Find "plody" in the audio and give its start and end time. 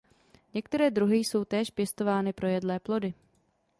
2.79-3.13